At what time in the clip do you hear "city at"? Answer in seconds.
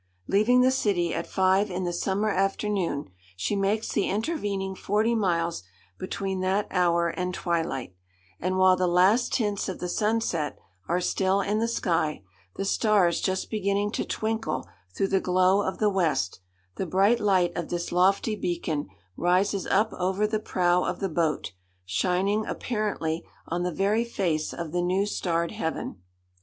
0.71-1.27